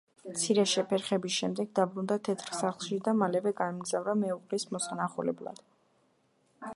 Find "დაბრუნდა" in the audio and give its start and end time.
1.79-2.17